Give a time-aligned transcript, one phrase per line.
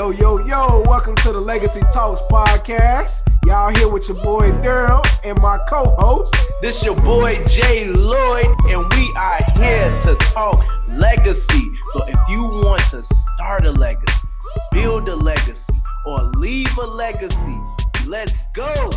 [0.00, 3.20] Yo, yo, yo, welcome to the Legacy Talks podcast.
[3.44, 6.34] Y'all here with your boy Darryl and my co-host.
[6.62, 11.70] This is your boy Jay Lloyd, and we are here to talk legacy.
[11.92, 14.26] So if you want to start a legacy,
[14.72, 15.74] build a legacy,
[16.06, 17.60] or leave a legacy,
[18.06, 18.90] let's go.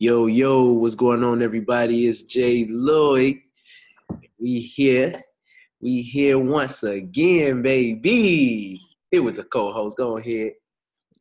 [0.00, 2.08] Yo, yo, what's going on, everybody?
[2.08, 3.36] It's Jay Lloyd.
[4.40, 5.22] We here.
[5.84, 8.80] We here once again, baby.
[9.10, 9.98] Here with the co-host.
[9.98, 10.52] Go ahead.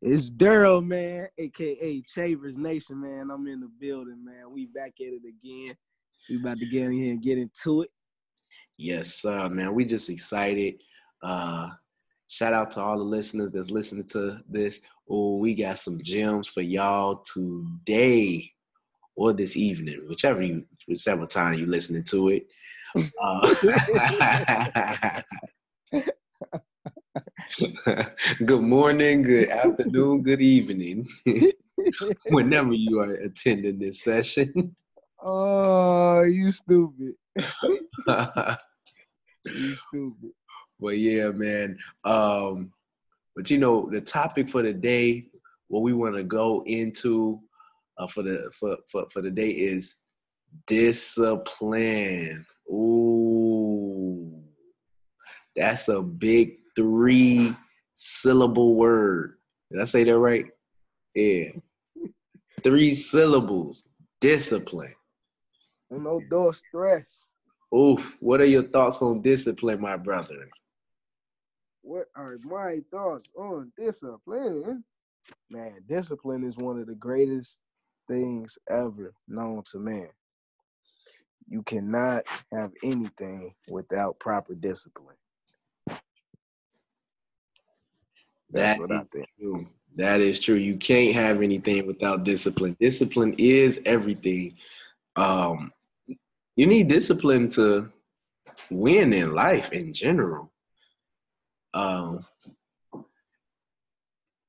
[0.02, 3.30] It's Darryl, man, aka Chavers Nation, man.
[3.30, 4.53] I'm in the building, man.
[4.53, 5.76] We back at it again.
[6.30, 7.89] We about to get in here and get into it.
[8.77, 9.73] Yes, sir, man.
[9.73, 10.75] We just excited.
[11.22, 11.72] Uh
[12.30, 14.80] shout out to all the listeners that's listening to this.
[15.09, 18.50] Oh, we got some gems for y'all today
[19.17, 22.48] or this evening, whichever you whichever time you listening to it.
[22.96, 23.56] Uh,
[28.45, 31.08] good morning, good afternoon, good evening,
[32.30, 34.76] whenever you are attending this session.
[35.20, 37.16] Oh, you stupid.
[39.45, 40.32] you stupid.
[40.80, 41.80] Well, yeah, man.
[42.04, 42.73] Um,
[43.36, 45.30] but you know, the topic for the day,
[45.67, 47.42] what we want to go into
[47.98, 49.95] uh, for the for, for for the day is
[50.67, 52.45] discipline.
[52.69, 54.44] Ooh,
[55.56, 57.55] that's a big three
[57.94, 59.38] syllable word.
[59.72, 60.45] Did I say that right?
[61.16, 61.50] Yeah,
[62.64, 63.89] three syllables.
[64.22, 64.95] Discipline.
[65.92, 67.25] No door stress.
[67.75, 68.16] Oof.
[68.20, 70.50] What are your thoughts on discipline, my brother?
[71.81, 74.83] What are my thoughts on discipline?
[75.50, 77.59] Man, discipline is one of the greatest
[78.08, 80.09] things ever known to man.
[81.47, 85.16] You cannot have anything without proper discipline.
[88.49, 89.27] That's That what I think.
[89.39, 89.67] true.
[89.95, 90.55] That is true.
[90.55, 92.76] You can't have anything without discipline.
[92.80, 94.55] Discipline is everything.
[95.15, 95.71] Um,
[96.55, 97.92] you need discipline to
[98.70, 100.52] win in life in general.
[101.73, 102.26] Um,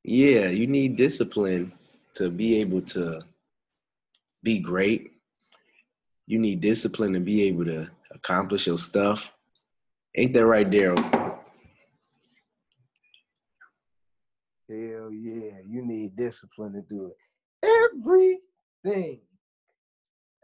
[0.02, 1.72] yeah, you need discipline
[2.14, 3.22] to be able to
[4.42, 5.13] be great.
[6.26, 9.30] You need discipline to be able to accomplish your stuff.
[10.16, 11.02] Ain't that right, Darryl?
[14.68, 17.16] Hell yeah, you need discipline to do it.
[17.92, 19.20] Everything.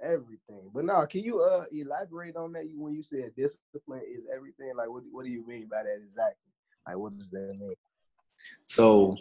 [0.03, 0.71] Everything.
[0.75, 4.73] But now, can you uh elaborate on that when you said discipline is everything?
[4.77, 6.53] Like what what do you mean by that exactly?
[6.87, 7.75] Like what does that mean?
[8.67, 9.17] So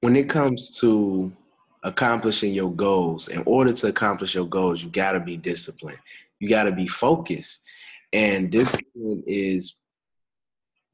[0.00, 1.32] when it comes to
[1.82, 5.98] accomplishing your goals, in order to accomplish your goals, you got to be disciplined.
[6.40, 7.62] You got to be focused.
[8.12, 9.76] And discipline is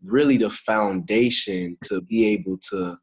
[0.03, 2.99] really the foundation to be able to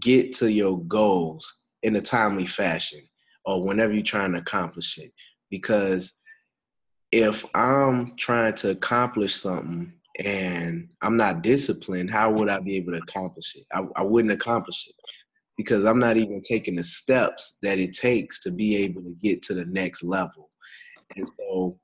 [0.00, 3.00] get to your goals in a timely fashion
[3.44, 5.12] or whenever you're trying to accomplish it.
[5.50, 6.20] Because
[7.10, 12.92] if I'm trying to accomplish something and I'm not disciplined, how would I be able
[12.92, 13.64] to accomplish it?
[13.72, 14.94] I, I wouldn't accomplish it
[15.56, 19.42] because I'm not even taking the steps that it takes to be able to get
[19.44, 20.50] to the next level.
[21.16, 21.78] And so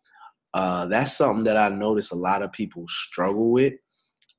[0.54, 3.74] uh, that's something that I notice a lot of people struggle with.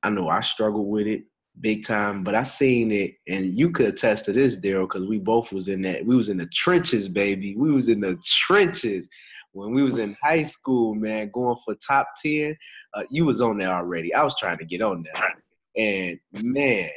[0.02, 1.24] I know I struggle with it
[1.60, 5.18] big time, but I seen it, and you could attest to this, Darryl, because we
[5.18, 6.04] both was in that.
[6.04, 7.56] We was in the trenches, baby.
[7.56, 9.08] We was in the trenches
[9.52, 11.30] when we was in high school, man.
[11.32, 12.56] Going for top ten,
[12.94, 14.14] uh, you was on there already.
[14.14, 15.34] I was trying to get on there,
[15.76, 16.90] and man,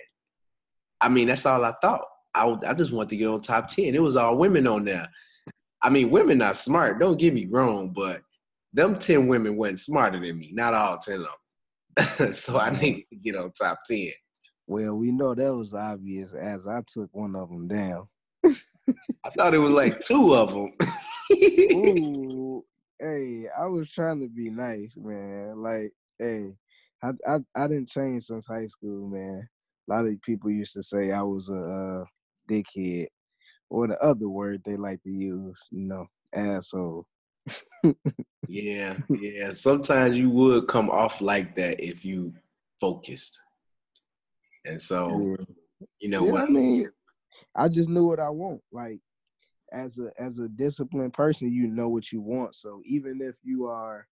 [1.02, 2.06] I mean, that's all I thought.
[2.36, 3.96] I, I just wanted to get on top 10.
[3.96, 5.10] It was all women on there.
[5.82, 7.00] I mean, women not smart.
[7.00, 8.22] Don't get me wrong, but
[8.74, 10.52] them 10 women wasn't smarter than me.
[10.54, 11.28] Not all 10 of
[12.18, 12.34] them.
[12.34, 14.10] so I need to get on top 10.
[14.66, 18.08] Well, we know that was obvious as I took one of them down.
[18.46, 20.74] I thought it was like two of them.
[21.32, 22.64] Ooh,
[23.00, 25.62] hey, I was trying to be nice, man.
[25.62, 26.54] Like, hey,
[27.02, 29.48] I I, I didn't change since high school, man.
[29.90, 32.06] A lot of people used to say I was a uh,
[32.50, 33.07] dickhead,
[33.69, 37.06] or the other word they like to use, you know, asshole.
[38.48, 39.54] yeah, yeah.
[39.54, 42.34] Sometimes you would come off like that if you
[42.80, 43.40] focused.
[44.66, 45.45] And so, Yeah.
[46.00, 46.44] you know Yeah, what?
[46.44, 46.90] I mean,
[47.56, 48.62] I just knew what I want.
[48.72, 49.00] Like
[49.72, 52.56] as a as a disciplined person, you know what you want.
[52.56, 54.07] So even if you are,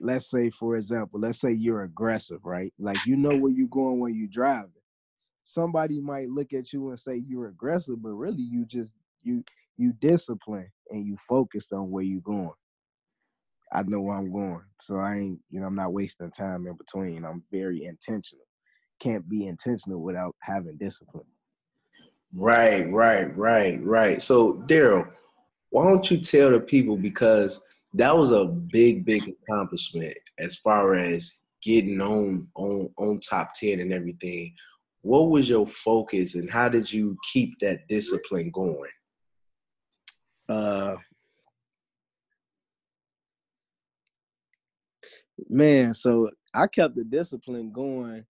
[0.00, 2.72] let's say for example, let's say you're aggressive, right?
[2.78, 4.70] Like you know where you're going when you're driving.
[5.44, 9.42] Somebody might look at you and say you're aggressive, but really you just you
[9.76, 12.50] you discipline and you focused on where you're going.
[13.72, 14.62] I know where I'm going.
[14.80, 17.24] So I ain't, you know, I'm not wasting time in between.
[17.24, 18.44] I'm very intentional.
[19.00, 21.24] Can't be intentional without having discipline.
[22.34, 24.22] Right, right, right, right.
[24.22, 25.08] So Darryl,
[25.70, 27.62] why don't you tell the people because
[27.94, 33.80] that was a big, big accomplishment as far as getting on on on top 10
[33.80, 34.54] and everything.
[35.02, 38.90] What was your focus and how did you keep that discipline going?
[40.48, 40.96] Uh
[45.48, 48.24] man, so I kept the discipline going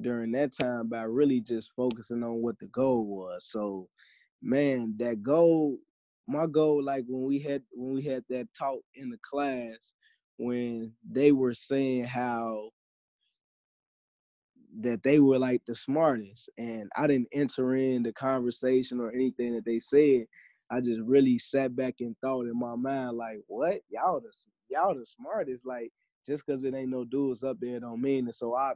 [0.00, 3.46] during that time by really just focusing on what the goal was.
[3.46, 3.88] So,
[4.42, 5.78] man, that goal,
[6.28, 9.94] my goal, like when we had when we had that talk in the class,
[10.36, 12.70] when they were saying how
[14.80, 19.54] that they were like the smartest, and I didn't enter in the conversation or anything
[19.54, 20.26] that they said.
[20.70, 23.80] I just really sat back and thought in my mind, like, what?
[23.88, 24.32] Y'all the
[24.68, 25.64] y'all the smartest.
[25.64, 25.92] Like,
[26.26, 28.34] just because it ain't no dudes up there don't mean it.
[28.34, 28.74] So I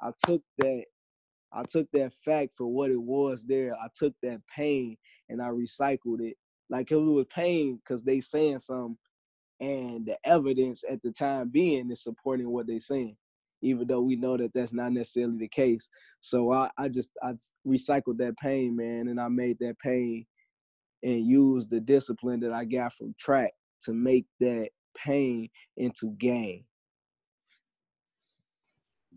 [0.00, 0.84] I took that
[1.52, 3.74] I took that fact for what it was there.
[3.74, 4.96] I took that pain
[5.28, 6.36] and I recycled it.
[6.68, 8.96] Like it was pain because they saying something
[9.60, 13.16] and the evidence at the time being is supporting what they saying,
[13.62, 15.88] even though we know that that's not necessarily the case.
[16.20, 17.34] So I, I just I
[17.66, 20.26] recycled that pain, man, and I made that pain
[21.02, 23.52] and used the discipline that I got from track
[23.82, 26.64] to make that pain into gain.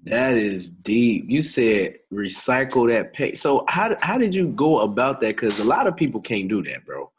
[0.06, 1.25] That is deep.
[1.30, 3.38] You said recycle that pain.
[3.38, 5.36] So how how did you go about that?
[5.36, 7.10] Because a lot of people can't do that, bro.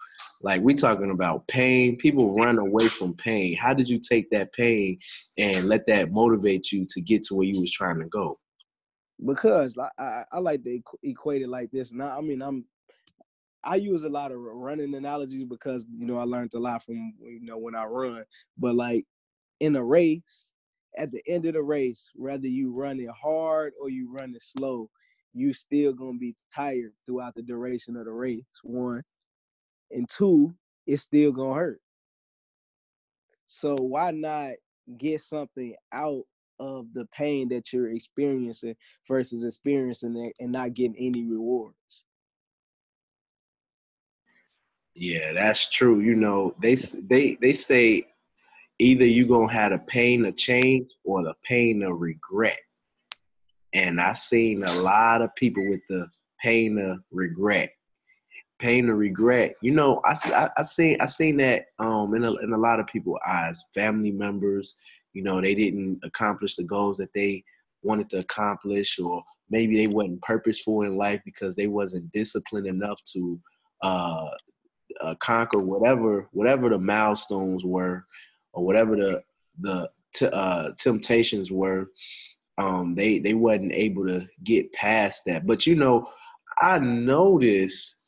[0.44, 1.96] Like we talking about pain.
[1.96, 3.56] People run away from pain.
[3.56, 4.98] How did you take that pain
[5.38, 8.36] and let that motivate you to get to where you was trying to go?
[9.24, 11.92] Because I I, I like to equate it like this.
[11.92, 12.66] Now I mean I'm
[13.64, 17.14] I use a lot of running analogies because you know I learned a lot from
[17.22, 18.22] you know when I run.
[18.58, 19.06] But like
[19.60, 20.50] in a race,
[20.98, 24.42] at the end of the race, whether you run it hard or you run it
[24.42, 24.90] slow,
[25.32, 28.44] you still gonna be tired throughout the duration of the race.
[28.62, 29.02] One.
[29.94, 30.54] And two,
[30.86, 31.80] it's still gonna hurt.
[33.46, 34.54] So why not
[34.98, 36.24] get something out
[36.58, 38.76] of the pain that you're experiencing
[39.08, 42.04] versus experiencing it and not getting any rewards?
[44.94, 46.00] Yeah, that's true.
[46.00, 48.06] You know, they they they say
[48.78, 52.58] either you gonna have the pain of change or the pain of regret.
[53.72, 56.08] And I seen a lot of people with the
[56.40, 57.72] pain of regret.
[58.60, 59.54] Pain and regret.
[59.62, 62.80] You know, I I, I seen I seen that um in a, in a lot
[62.80, 63.62] of people's eyes.
[63.74, 64.76] Family members,
[65.12, 67.44] you know, they didn't accomplish the goals that they
[67.82, 73.00] wanted to accomplish, or maybe they wasn't purposeful in life because they wasn't disciplined enough
[73.12, 73.40] to
[73.82, 74.30] uh,
[75.00, 78.04] uh, conquer whatever whatever the milestones were
[78.52, 79.22] or whatever the
[79.60, 81.90] the t- uh, temptations were,
[82.58, 85.46] um, they they wasn't able to get past that.
[85.46, 86.08] But you know,
[86.60, 88.00] I noticed.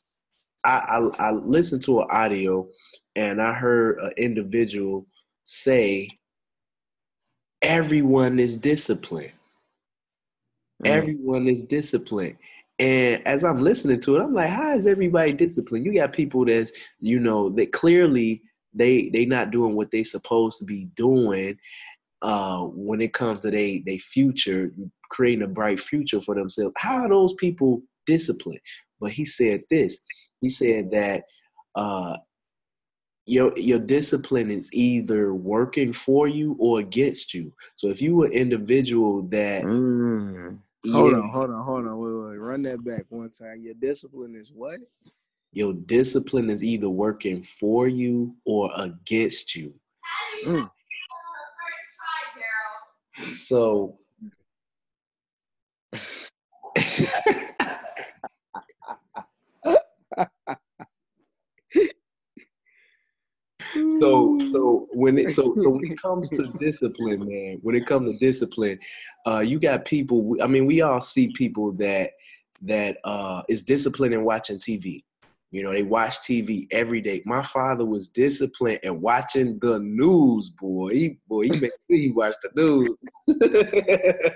[0.63, 2.67] I, I, I listened to an audio
[3.15, 5.05] and I heard an individual
[5.43, 6.09] say,
[7.61, 9.33] "Everyone is disciplined.
[10.83, 10.89] Mm.
[10.89, 12.37] Everyone is disciplined."
[12.79, 15.85] And as I'm listening to it, I'm like, how is everybody disciplined?
[15.85, 18.43] You got people that's, you know, that clearly
[18.73, 21.57] they they not doing what they supposed to be doing
[22.21, 24.71] uh, when it comes to they they future,
[25.09, 26.73] creating a bright future for themselves.
[26.77, 28.61] How are those people disciplined?
[28.99, 29.99] But he said this.
[30.41, 31.23] He said that
[31.75, 32.17] uh,
[33.25, 37.53] your your discipline is either working for you or against you.
[37.75, 40.57] So if you were an individual that mm.
[40.91, 43.61] hold yeah, on, hold on, hold on, wait, wait, run that back one time.
[43.63, 44.79] Your discipline is what?
[45.57, 49.73] your discipline is either working for you or against you.
[50.45, 50.69] Mm.
[53.33, 53.97] So
[63.99, 68.11] so so when it so so when it comes to discipline man when it comes
[68.11, 68.79] to discipline
[69.25, 72.11] uh you got people i mean we all see people that
[72.61, 75.03] that uh is disciplined in watching tv
[75.51, 77.21] you know, they watch TV every day.
[77.25, 80.93] My father was disciplined and watching the news, boy.
[80.93, 82.89] He boy, he made sure he watched the news.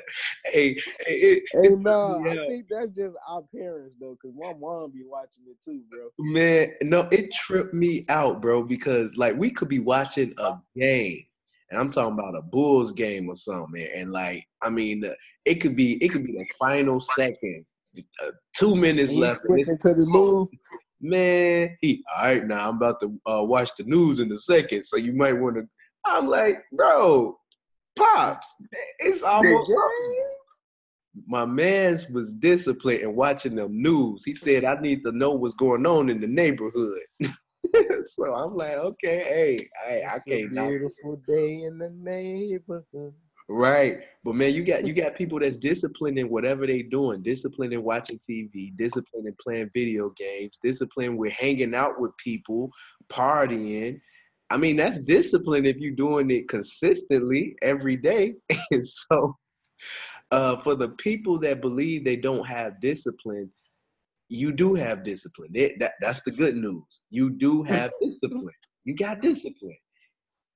[0.45, 2.43] hey, hey, hey, no, yeah.
[2.43, 6.09] I think that's just our parents though, because my mom be watching it too, bro.
[6.17, 11.25] Man, no, it tripped me out, bro, because like we could be watching a game,
[11.69, 15.03] and I'm talking about a Bulls game or something, and like I mean,
[15.43, 17.65] it could be it could be the final second.
[18.23, 19.41] Uh, two minutes left.
[19.45, 20.47] Switching to the news
[21.01, 22.69] man, he all right now.
[22.69, 25.67] I'm about to uh, watch the news in a second, so you might want to
[26.05, 27.37] I'm like, bro,
[27.97, 28.47] pops,
[28.99, 29.71] it's almost.
[31.27, 34.23] My man's was disciplined and watching the news.
[34.23, 36.99] He said, I need to know what's going on in the neighborhood.
[38.07, 40.53] so I'm like, okay, hey, hey I can't.
[40.53, 43.13] beautiful day in the neighborhood.
[43.49, 43.99] Right.
[44.23, 47.83] But man, you got you got people that's disciplined in whatever they doing, disciplined in
[47.83, 52.69] watching TV, disciplined in playing video games, disciplined with hanging out with people,
[53.09, 53.99] partying.
[54.49, 58.35] I mean, that's discipline if you're doing it consistently every day.
[58.71, 59.37] And so
[60.31, 63.49] uh, for the people that believe they don't have discipline,
[64.29, 65.51] you do have discipline.
[65.79, 67.01] That, that's the good news.
[67.09, 68.53] You do have discipline.
[68.85, 69.77] You got discipline.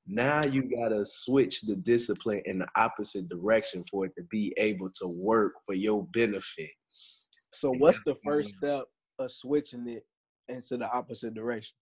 [0.08, 4.90] Now you gotta switch the discipline in the opposite direction for it to be able
[5.02, 6.70] to work for your benefit.
[7.54, 8.84] So what's the first step
[9.18, 10.06] of switching it
[10.48, 11.76] into the opposite direction?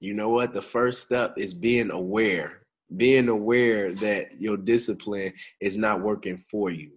[0.00, 0.54] You know what?
[0.54, 2.62] The first step is being aware.
[2.96, 6.92] Being aware that your discipline is not working for you.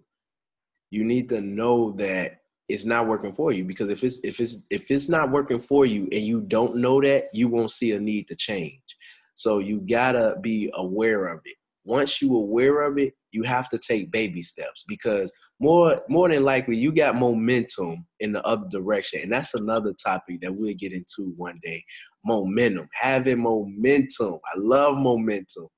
[0.90, 2.38] You need to know that
[2.68, 5.86] it's not working for you because if it's if it's if it's not working for
[5.86, 8.80] you and you don't know that, you won't see a need to change.
[9.34, 11.56] So you gotta be aware of it.
[11.84, 16.42] Once you aware of it, you have to take baby steps because more more than
[16.42, 19.20] likely you got momentum in the other direction.
[19.22, 21.82] And that's another topic that we'll get into one day.
[22.24, 22.88] Momentum.
[22.92, 24.38] Having momentum.
[24.54, 25.68] I love momentum.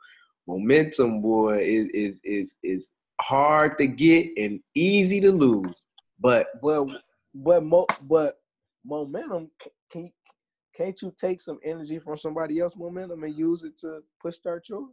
[0.47, 2.89] Momentum, boy, is is is is
[3.21, 5.85] hard to get and easy to lose.
[6.21, 6.91] But well,
[7.35, 8.39] but mo- but
[8.85, 9.51] momentum
[9.91, 10.11] can
[10.77, 14.69] can't you take some energy from somebody else's momentum and use it to push start
[14.69, 14.89] yours?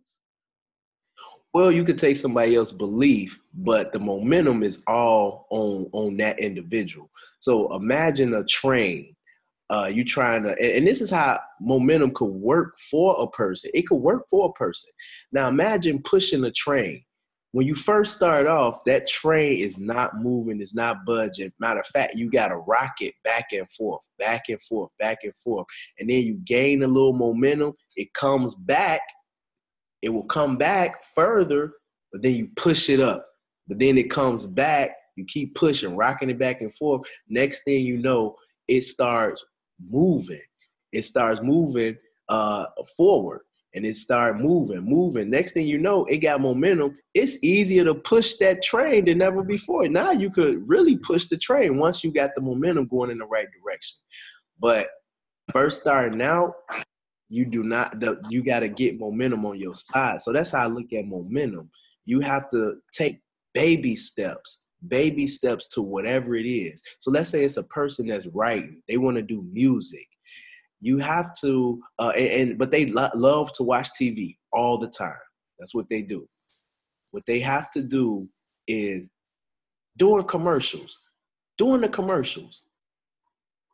[1.53, 6.39] Well, you could take somebody else's belief, but the momentum is all on on that
[6.39, 7.09] individual.
[7.39, 9.15] So imagine a train.
[9.71, 13.69] Uh, you trying to, and this is how momentum could work for a person.
[13.73, 14.89] It could work for a person.
[15.31, 17.03] Now imagine pushing a train
[17.51, 21.51] when you first start off, that train is not moving, it's not budging.
[21.59, 25.19] Matter of fact, you got to rock it back and forth, back and forth, back
[25.23, 25.65] and forth.
[25.97, 29.01] And then you gain a little momentum, it comes back,
[30.01, 31.73] it will come back further,
[32.11, 33.25] but then you push it up.
[33.67, 37.01] But then it comes back, you keep pushing, rocking it back and forth.
[37.27, 38.35] Next thing you know,
[38.67, 39.43] it starts
[39.89, 40.41] moving.
[40.91, 41.97] It starts moving
[42.29, 42.65] uh,
[42.95, 43.41] forward
[43.73, 45.29] and it started moving, moving.
[45.29, 46.95] Next thing you know, it got momentum.
[47.13, 49.87] It's easier to push that train than ever before.
[49.87, 53.25] Now you could really push the train once you got the momentum going in the
[53.25, 53.97] right direction.
[54.59, 54.87] But
[55.51, 56.53] first starting out,
[57.29, 58.01] you do not.
[58.29, 60.21] You got to get momentum on your side.
[60.21, 61.69] So that's how I look at momentum.
[62.05, 63.19] You have to take
[63.53, 66.81] baby steps baby steps to whatever it is.
[66.99, 70.07] So let's say it's a person that's writing, they want to do music
[70.81, 74.87] you have to uh, and, and, but they lo- love to watch tv all the
[74.87, 75.13] time.
[75.59, 76.25] That's what they do.
[77.11, 78.27] What they have to do
[78.67, 79.09] is
[79.97, 81.01] during commercials
[81.59, 82.63] during the commercials.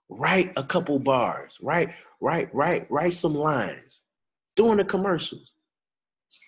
[0.10, 1.90] Write a couple bars write
[2.22, 4.04] write write write some lines
[4.56, 5.54] during the commercials.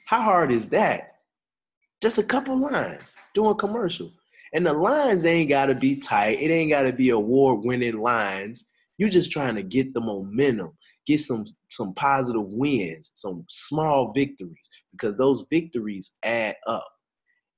[0.08, 1.14] How hard is that?
[2.02, 4.12] Just a couple lines doing commercial.
[4.54, 6.40] And the lines ain't got to be tight.
[6.40, 10.72] It ain't got to be award winning lines you're just trying to get the momentum,
[11.06, 16.88] get some some positive wins, some small victories, because those victories add up.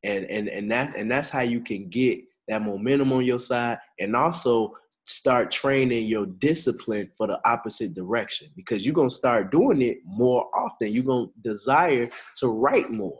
[0.03, 3.77] And and and that and that's how you can get that momentum on your side
[3.99, 4.73] and also
[5.05, 9.97] start training your discipline for the opposite direction because you're going to start doing it
[10.05, 10.93] more often.
[10.93, 13.19] You're going to desire to write more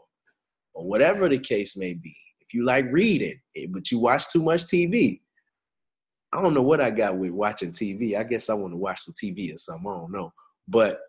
[0.74, 2.16] or whatever the case may be.
[2.42, 5.22] If you like reading, eh, but you watch too much TV,
[6.32, 8.18] I don't know what I got with watching TV.
[8.18, 9.90] I guess I want to watch some TV or something.
[9.90, 10.32] I don't know.
[10.68, 11.00] But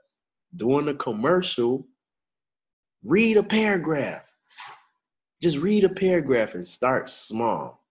[0.56, 1.86] doing a commercial,
[3.04, 4.22] read a paragraph.
[5.42, 7.84] Just read a paragraph and start small.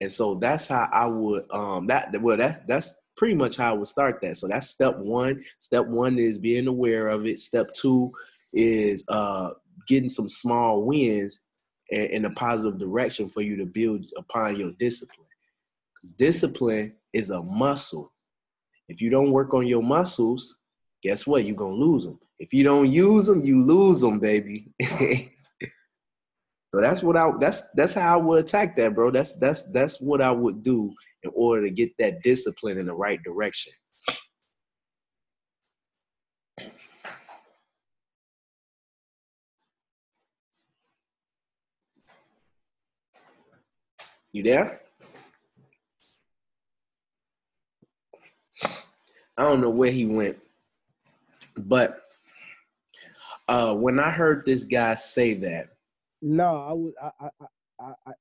[0.00, 3.76] And so that's how I would um that well that that's pretty much how I
[3.76, 4.36] would start that.
[4.36, 5.42] So that's step one.
[5.60, 7.38] Step one is being aware of it.
[7.38, 8.10] Step two
[8.52, 9.50] is uh
[9.88, 11.46] getting some small wins
[11.90, 15.23] in, in a positive direction for you to build upon your discipline.
[16.12, 18.12] Discipline is a muscle.
[18.88, 20.58] If you don't work on your muscles,
[21.02, 21.44] guess what?
[21.44, 22.18] You're gonna lose them.
[22.38, 24.72] If you don't use them, you lose them, baby.
[24.82, 29.10] so that's what I that's that's how I would attack that, bro.
[29.10, 30.90] That's that's that's what I would do
[31.22, 33.72] in order to get that discipline in the right direction.
[44.32, 44.83] You there?
[49.36, 50.38] I don't know where he went,
[51.56, 52.02] but
[53.48, 55.68] uh, when I heard this guy say that,
[56.22, 57.28] no, I was I, I
[57.80, 58.12] I I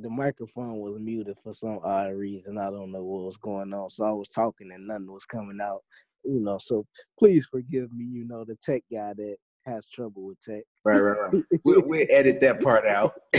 [0.00, 2.58] the microphone was muted for some odd reason.
[2.58, 3.90] I don't know what was going on.
[3.90, 5.82] So I was talking and nothing was coming out.
[6.24, 6.84] You know, so
[7.18, 8.04] please forgive me.
[8.04, 9.36] You know, the tech guy that
[9.66, 10.62] has trouble with tech.
[10.84, 11.42] Right, right, right.
[11.64, 13.14] we'll, we'll edit that part out,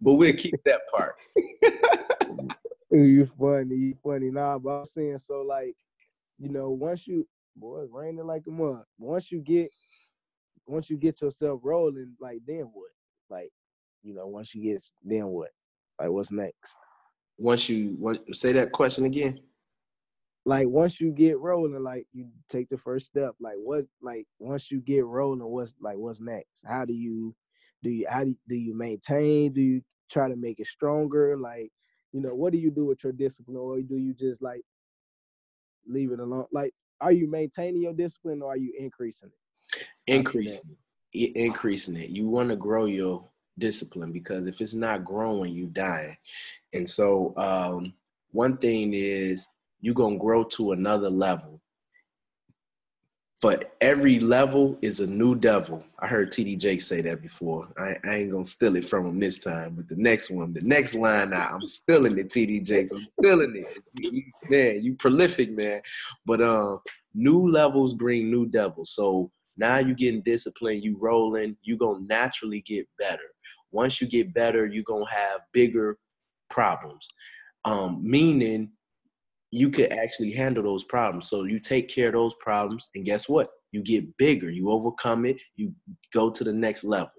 [0.00, 1.16] but we'll keep that part.
[3.02, 4.30] you funny, you funny.
[4.30, 5.74] Nah, but I'm saying so like,
[6.38, 8.84] you know, once you boy, it's raining like a mud.
[8.98, 9.70] Once you get
[10.66, 12.90] once you get yourself rolling, like then what?
[13.28, 13.50] Like,
[14.02, 15.50] you know, once you get then what?
[15.98, 16.76] Like what's next?
[17.38, 19.40] Once you what say that question again?
[20.44, 23.34] Like once you get rolling, like you take the first step.
[23.40, 26.62] Like what like once you get rolling, what's like what's next?
[26.64, 27.34] How do you
[27.82, 29.52] do you how do you, do you maintain?
[29.52, 31.36] Do you try to make it stronger?
[31.36, 31.72] Like,
[32.14, 34.62] you know, what do you do with your discipline or do you just like
[35.86, 36.46] leave it alone?
[36.52, 39.86] Like, are you maintaining your discipline or are you increasing it?
[40.06, 40.60] Increasing
[41.12, 41.32] it.
[41.34, 42.10] Increasing it.
[42.10, 43.28] You want to grow your
[43.58, 46.16] discipline because if it's not growing, you dying.
[46.72, 47.94] And so um,
[48.30, 49.48] one thing is
[49.80, 51.60] you're gonna grow to another level.
[53.44, 55.84] For every level is a new devil.
[55.98, 57.68] I heard TD Jake say that before.
[57.76, 60.62] I, I, ain't gonna steal it from him this time, but the next one, the
[60.62, 62.90] next line, I, I'm stealing it, TD Jakes.
[62.90, 64.24] I'm stealing it.
[64.48, 65.82] Man, you prolific, man.
[66.24, 66.80] But um,
[67.12, 68.92] new levels bring new devils.
[68.92, 73.28] So now you getting disciplined, you rolling, you gonna naturally get better.
[73.72, 75.98] Once you get better, you're gonna have bigger
[76.48, 77.06] problems.
[77.66, 78.70] Um, meaning
[79.54, 81.28] you could actually handle those problems.
[81.28, 83.46] So you take care of those problems, and guess what?
[83.70, 84.50] You get bigger.
[84.50, 85.40] You overcome it.
[85.54, 85.72] You
[86.12, 87.12] go to the next level.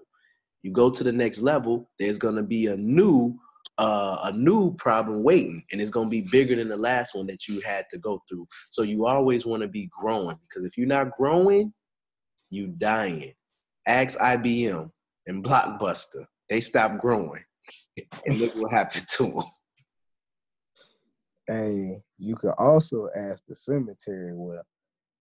[0.62, 1.90] You go to the next level.
[1.98, 3.38] There's gonna be a new
[3.78, 7.48] uh, a new problem waiting, and it's gonna be bigger than the last one that
[7.48, 8.46] you had to go through.
[8.68, 11.72] So you always want to be growing because if you're not growing,
[12.50, 13.32] you dying.
[13.86, 14.90] Ask IBM
[15.26, 16.26] and Blockbuster.
[16.50, 17.44] They stopped growing,
[18.26, 19.44] and look what happened to them.
[21.46, 24.32] Hey, you could also ask the cemetery.
[24.34, 24.62] Well,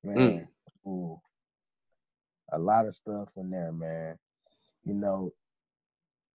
[0.04, 0.48] man,
[0.88, 0.90] mm.
[0.90, 1.22] ooh,
[2.52, 4.18] a lot of stuff in there, man.
[4.84, 5.32] You know,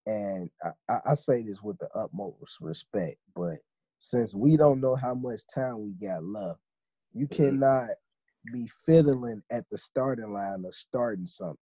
[0.06, 0.50] and
[0.88, 3.58] I, I say this with the utmost respect, but
[4.00, 6.60] since we don't know how much time we got left,
[7.14, 7.44] you mm-hmm.
[7.44, 7.90] cannot
[8.52, 11.58] be fiddling at the starting line or starting something.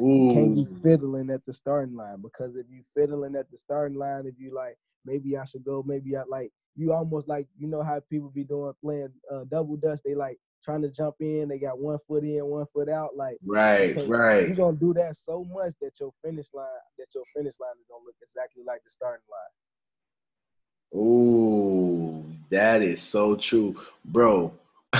[0.00, 0.28] Ooh.
[0.28, 3.98] You can't be fiddling at the starting line because if you fiddling at the starting
[3.98, 7.66] line, if you like, maybe I should go, maybe I like you almost like you
[7.66, 10.00] know how people be doing playing uh, double dutch.
[10.04, 11.48] They like trying to jump in.
[11.48, 13.10] They got one foot in, one foot out.
[13.16, 14.46] Like right, right.
[14.46, 16.66] You're gonna do that so much that your finish line,
[16.98, 21.00] that your finish line is gonna look exactly like the starting line.
[21.00, 24.52] Ooh, that is so true, bro.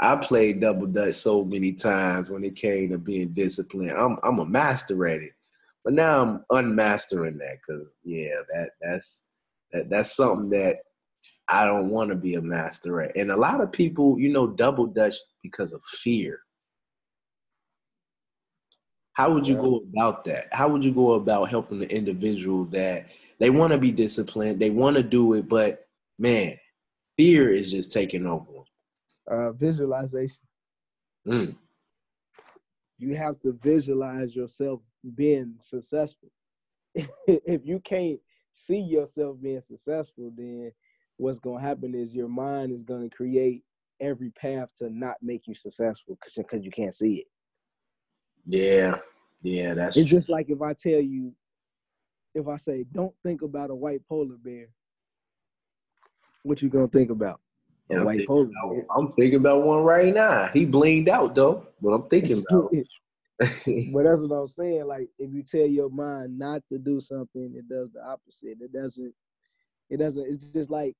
[0.00, 3.90] I played double dutch so many times when it came to being disciplined.
[3.90, 5.32] I'm I'm a master at it,
[5.84, 9.24] but now I'm unmastering that because yeah, that that's
[9.72, 10.76] that, that's something that
[11.48, 13.16] I don't want to be a master at.
[13.16, 16.40] And a lot of people, you know, double dutch because of fear.
[19.12, 20.48] How would you go about that?
[20.52, 23.06] How would you go about helping the individual that
[23.38, 25.86] they want to be disciplined, they want to do it, but
[26.18, 26.58] man,
[27.16, 28.44] fear is just taking over
[29.26, 30.42] Uh, visualization.
[31.26, 31.56] Mm.
[32.98, 34.80] You have to visualize yourself
[35.14, 36.30] being successful.
[36.94, 38.20] if you can't
[38.52, 40.72] see yourself being successful, then
[41.16, 43.62] what's going to happen is your mind is going to create
[44.00, 47.26] every path to not make you successful because you can't see it.
[48.44, 48.96] Yeah,
[49.42, 49.96] yeah, that's.
[49.96, 50.18] It's true.
[50.18, 51.32] just like if I tell you,
[52.34, 54.68] if I say, "Don't think about a white polar bear,"
[56.42, 57.40] what you gonna think about?
[57.90, 58.86] Yeah, a white polar about, bear.
[58.96, 60.50] I'm thinking about one right now.
[60.52, 62.70] He blinged out though, but I'm thinking about.
[63.38, 64.86] but that's what I'm saying.
[64.86, 68.58] Like if you tell your mind not to do something, it does the opposite.
[68.60, 69.12] It doesn't.
[69.90, 70.24] It doesn't.
[70.26, 70.96] It's just like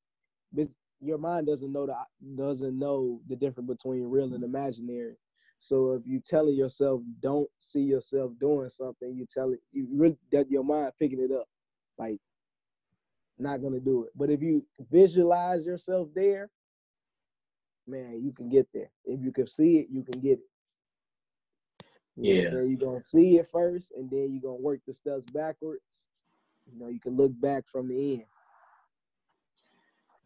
[1.01, 1.95] your mind doesn't know the
[2.37, 5.16] doesn't know the difference between real and imaginary.
[5.59, 10.16] So if you telling yourself don't see yourself doing something, you tell it you really
[10.33, 11.49] that your mind picking it up,
[11.99, 12.19] like
[13.38, 14.11] not gonna do it.
[14.14, 16.51] But if you visualize yourself there,
[17.87, 18.90] man, you can get there.
[19.05, 20.51] If you can see it, you can get it.
[22.16, 22.51] You yeah.
[22.51, 26.07] So you're gonna see it first, and then you're gonna work the steps backwards.
[26.71, 28.25] You know, you can look back from the end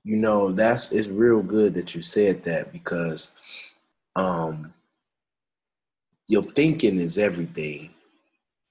[0.05, 3.39] you know that's it's real good that you said that because
[4.17, 4.73] um
[6.29, 7.91] your thinking is everything.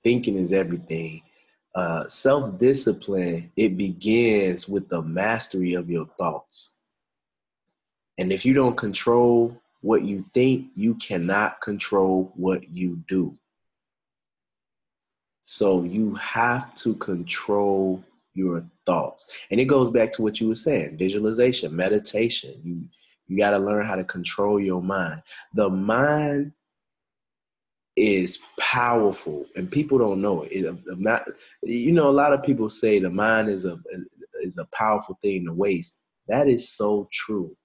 [0.04, 1.22] Thinking is everything.
[1.76, 6.76] Uh self-discipline it begins with the mastery of your thoughts.
[8.18, 13.38] And if you don't control what you think, you cannot control what you do.
[15.42, 19.32] So you have to control your thoughts.
[19.52, 22.60] And it goes back to what you were saying, visualization, meditation.
[22.63, 22.84] You
[23.28, 25.21] you got to learn how to control your mind.
[25.54, 26.52] The mind
[27.95, 30.52] is powerful and people don't know it.
[30.52, 31.25] it not,
[31.62, 33.78] you know, a lot of people say the mind is a
[34.41, 35.99] is a powerful thing to waste.
[36.28, 37.56] That is so true.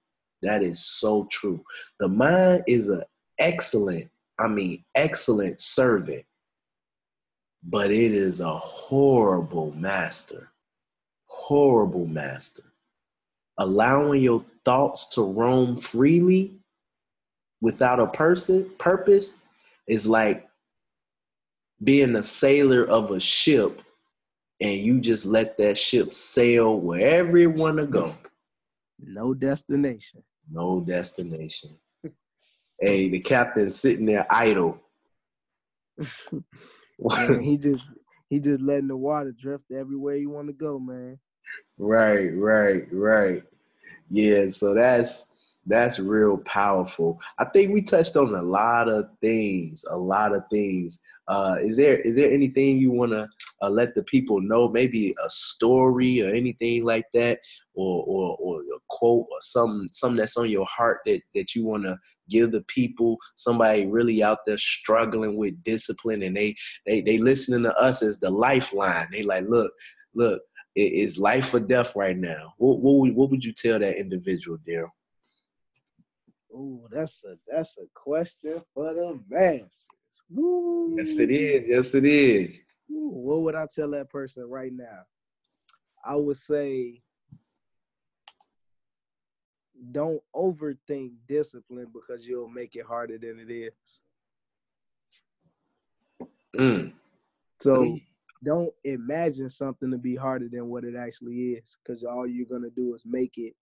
[0.43, 1.65] That is so true.
[1.99, 3.05] The mind is an
[3.39, 6.25] excellent, I mean, excellent servant,
[7.63, 10.51] but it is a horrible master.
[11.35, 12.63] Horrible master.
[13.59, 16.59] Allowing your thoughts to roam freely
[17.61, 19.39] without a person purpose
[19.87, 20.49] is like
[21.83, 23.83] being a sailor of a ship
[24.61, 28.15] and you just let that ship sail wherever it want to go.
[28.99, 30.23] No destination.
[30.51, 31.77] No destination.
[32.81, 34.81] hey, the captain's sitting there idle.
[36.99, 37.83] man, he just
[38.31, 41.19] he just letting the water drift everywhere you want to go, man.
[41.79, 43.43] Right, right, right.
[44.11, 45.33] Yeah, so that's
[45.67, 47.21] that's real powerful.
[47.39, 51.01] I think we touched on a lot of things, a lot of things.
[51.29, 53.29] Uh, is there is there anything you want to
[53.63, 54.69] uh, let the people know?
[54.69, 57.41] Maybe a story or anything like that,
[57.75, 61.65] or or, or a quote or something something that's on your heart that that you
[61.65, 63.17] want to give the people.
[63.37, 68.21] Somebody really out there struggling with discipline, and they they they listening to us as
[68.21, 69.09] the lifeline.
[69.11, 69.73] They like, look,
[70.15, 70.43] look,
[70.75, 72.55] is life or death right now.
[72.59, 74.91] What what would, what would you tell that individual, Darryl?
[76.55, 79.87] Oh, that's a that's a question for the masses.
[80.31, 80.97] Woo.
[80.97, 81.67] Yes, it is.
[81.69, 82.67] Yes, it is.
[82.91, 85.03] Ooh, what would I tell that person right now?
[86.05, 87.03] I would say
[89.91, 94.01] don't overthink discipline because you'll make it harder than it is.
[96.57, 96.93] Mm.
[97.61, 98.03] So mm.
[98.45, 102.71] Don't imagine something to be harder than what it actually is because all you're gonna
[102.71, 103.55] do is make it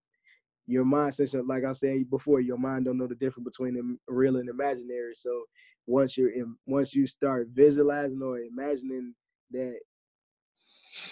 [0.68, 3.98] your mind since like I said before, your mind don't know the difference between the
[4.14, 5.14] real and imaginary.
[5.16, 5.44] So
[5.86, 9.14] once you're in, once you start visualizing or imagining
[9.52, 9.78] that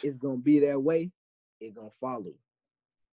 [0.04, 1.12] it's gonna be that way,
[1.60, 2.34] it gonna follow.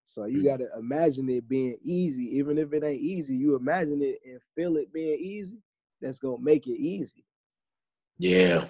[0.05, 0.45] So you mm.
[0.45, 3.35] gotta imagine it being easy, even if it ain't easy.
[3.35, 5.59] You imagine it and feel it being easy.
[6.01, 7.25] That's gonna make it easy.
[8.19, 8.67] Yeah,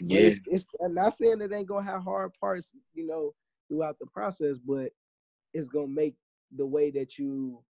[0.00, 0.20] yeah.
[0.20, 3.34] It's, it's, I'm not saying it ain't gonna have hard parts, you know,
[3.68, 4.90] throughout the process, but
[5.52, 6.16] it's gonna make
[6.56, 7.60] the way that you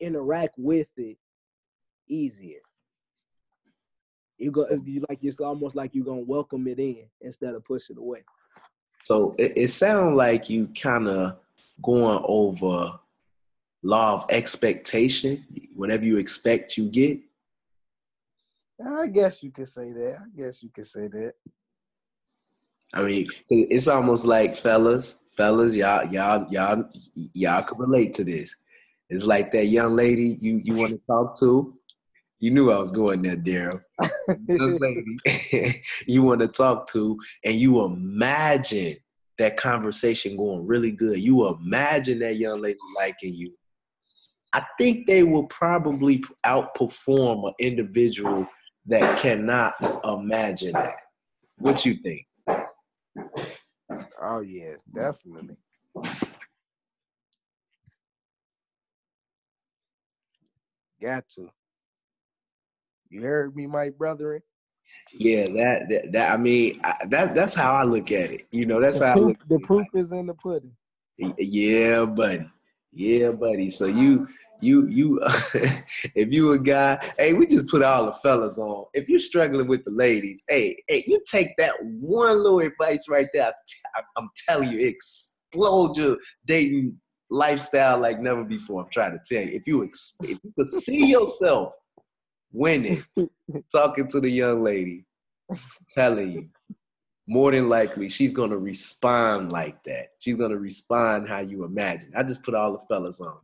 [0.00, 1.16] interact with it
[2.08, 2.60] easier.
[4.38, 7.90] You go it's like it's almost like you're gonna welcome it in instead of push
[7.90, 8.24] it away.
[9.04, 11.36] So it, it sounds like you kind of
[11.82, 12.98] going over
[13.82, 15.44] law of expectation.
[15.74, 17.20] Whatever you expect, you get.
[18.86, 20.18] I guess you could say that.
[20.20, 21.34] I guess you could say that.
[22.94, 26.84] I mean, it's almost like fellas, fellas, y'all, y'all, y'all,
[27.32, 28.54] y'all can relate to this.
[29.08, 31.74] It's like that young lady you you want to talk to.
[32.38, 33.80] You knew I was going there, Darryl.
[34.48, 38.96] young lady you want to talk to, and you imagine
[39.38, 41.18] that conversation going really good.
[41.18, 43.52] You imagine that young lady liking you.
[44.52, 48.46] I think they will probably outperform an individual
[48.86, 50.96] that cannot imagine that.
[51.58, 52.26] What you think?
[54.20, 55.56] Oh yeah, definitely.
[61.00, 61.48] Got to.
[63.08, 64.40] You heard me, my brethren.
[65.12, 68.46] Yeah, that, that, that I mean, I, that that's how I look at it.
[68.50, 70.72] You know, that's the how proof, the proof is in the pudding.
[71.18, 72.48] Yeah, buddy.
[72.92, 73.70] Yeah, buddy.
[73.70, 74.28] So you
[74.62, 75.20] you you
[76.14, 78.86] if you a guy, hey, we just put all the fellas on.
[78.94, 83.28] If you're struggling with the ladies, hey, hey, you take that one little advice right
[83.32, 83.52] there.
[84.16, 86.98] I'm telling you, explode your dating
[87.30, 88.82] lifestyle like never before.
[88.82, 89.56] I'm trying to tell you.
[89.56, 91.72] If you if you could see yourself
[92.52, 93.04] winning,
[93.74, 95.04] talking to the young lady,
[95.94, 96.48] telling you,
[97.26, 100.10] more than likely she's gonna respond like that.
[100.18, 102.12] She's gonna respond how you imagine.
[102.16, 103.36] I just put all the fellas on.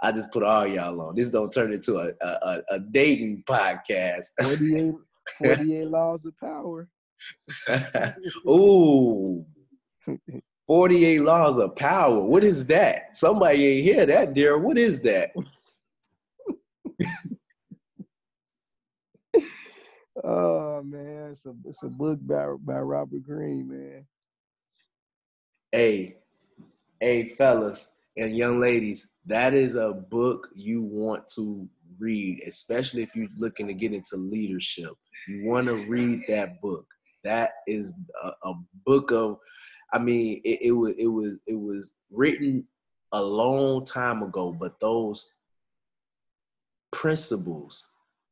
[0.00, 1.14] I just put all y'all on.
[1.14, 4.26] This don't turn into a a, a dating podcast.
[4.40, 4.94] 48,
[5.38, 6.88] 48 laws of power.
[8.48, 9.44] Ooh.
[10.66, 12.20] 48 laws of power.
[12.20, 13.16] What is that?
[13.16, 14.58] Somebody ain't hear that, dear.
[14.58, 15.30] What is that?
[20.24, 24.06] oh man, it's a it's a book by by Robert Greene, man.
[25.70, 26.16] Hey,
[27.00, 33.14] hey fellas, and young ladies, that is a book you want to read, especially if
[33.14, 34.92] you're looking to get into leadership.
[35.28, 36.86] You want to read that book.
[37.24, 39.38] That is a, a book of,
[39.92, 42.66] I mean, it, it was it was it was written
[43.12, 45.32] a long time ago, but those
[46.92, 47.86] principles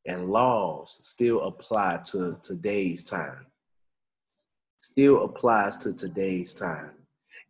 [0.07, 3.47] and laws still apply to today's time.
[4.81, 6.91] Still applies to today's time.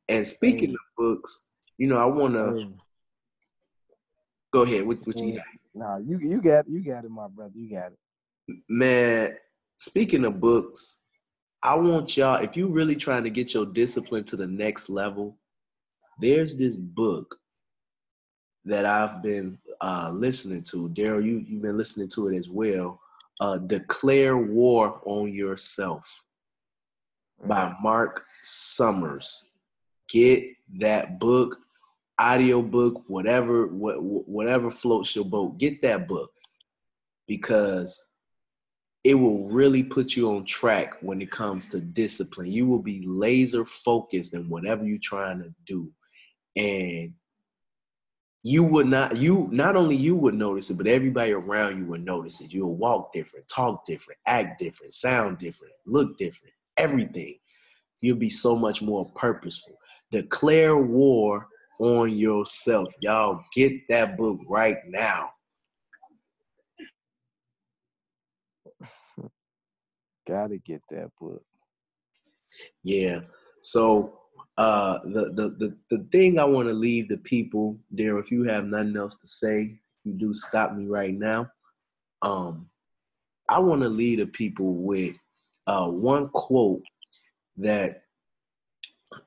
[0.09, 2.73] And speaking of books, you know, I want to
[4.53, 4.87] go ahead.
[4.87, 5.45] What, what you got?
[5.75, 7.53] Nah, you you got you got it, my brother.
[7.55, 8.59] You got it.
[8.69, 9.37] Man,
[9.79, 11.01] speaking of books,
[11.63, 12.43] I want y'all.
[12.43, 15.39] If you really trying to get your discipline to the next level,
[16.21, 17.37] there's this book
[18.65, 20.89] that I've been uh, listening to.
[20.91, 23.01] Darryl, you you've been listening to it as well.
[23.41, 26.23] Uh, Declare War on Yourself
[27.45, 27.83] by mm-hmm.
[27.83, 29.49] Mark Summers.
[30.09, 30.45] Get
[30.79, 31.57] that book,
[32.18, 35.59] audio book, whatever what, whatever floats your boat.
[35.59, 36.31] Get that book
[37.27, 38.07] because
[39.03, 42.50] it will really put you on track when it comes to discipline.
[42.50, 45.90] You will be laser focused in whatever you're trying to do.
[46.57, 47.12] And
[48.44, 52.05] you would not you not only you would notice it but everybody around you would
[52.05, 57.35] notice it you'll walk different talk different act different sound different look different everything
[58.03, 59.79] you'll be so much more purposeful
[60.12, 61.48] declare war
[61.79, 65.31] on yourself y'all get that book right now
[70.29, 71.43] gotta get that book
[72.83, 73.21] yeah
[73.63, 74.21] so
[74.57, 78.19] uh, the, the the the thing I want to leave the people there.
[78.19, 81.49] If you have nothing else to say, you do stop me right now.
[82.23, 82.69] Um,
[83.49, 85.17] I want to leave the people with
[85.67, 86.83] uh, one quote
[87.57, 88.04] that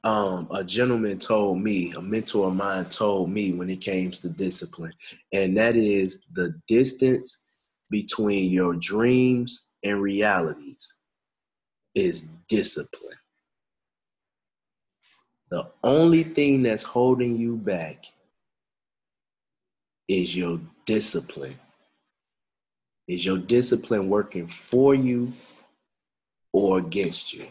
[0.04, 4.30] um, a gentleman told me, a mentor of mine told me when it came to
[4.30, 4.94] discipline,
[5.34, 7.38] and that is the distance
[7.90, 10.96] between your dreams and realities
[11.96, 13.18] is discipline.
[15.50, 18.06] The only thing that's holding you back
[20.08, 21.58] is your discipline.
[23.08, 25.32] Is your discipline working for you
[26.52, 27.48] or against you?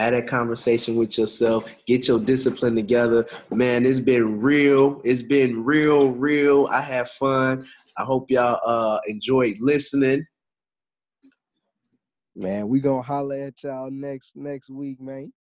[0.00, 1.66] Have that conversation with yourself.
[1.86, 3.26] Get your discipline together.
[3.50, 5.02] Man, it's been real.
[5.04, 6.66] It's been real, real.
[6.70, 7.68] I have fun.
[7.98, 10.24] I hope y'all uh, enjoyed listening.
[12.34, 15.34] Man, we gonna holler at y'all next next week, man.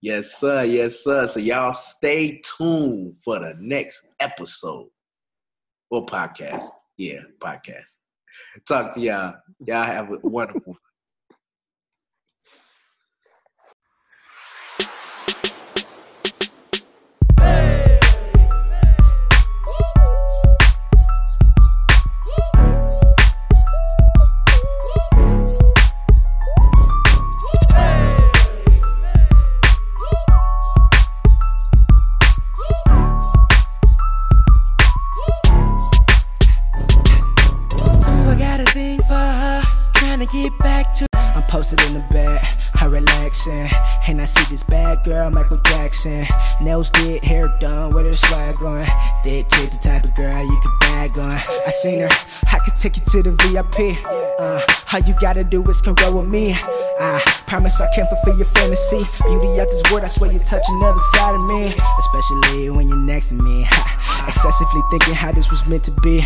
[0.00, 0.62] Yes, sir.
[0.62, 1.26] Yes, sir.
[1.26, 4.88] So y'all stay tuned for the next episode
[5.90, 6.64] or podcast.
[6.96, 7.96] Yeah, podcast.
[8.66, 9.34] Talk to y'all.
[9.60, 10.74] Y'all have a wonderful
[53.62, 53.98] VIP.
[54.38, 56.54] Uh, all you gotta do is come roll with me.
[56.54, 59.02] I promise I can fulfill your fantasy.
[59.26, 61.72] Beauty of this world, I swear you touch another side of me.
[61.98, 63.66] Especially when you're next to me.
[64.26, 66.24] Excessively thinking how this was meant to be.